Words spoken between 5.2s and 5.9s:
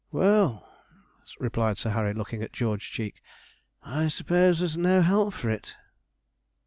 for it.'